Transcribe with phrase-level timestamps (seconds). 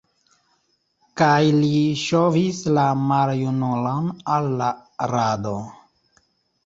[1.21, 4.71] Kaj li ŝovis la maljunulon al la
[5.13, 5.55] rado.